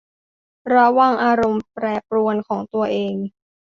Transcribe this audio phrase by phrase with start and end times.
[0.75, 3.15] ระวังอารมณ์แปรปรวนของตัวเอง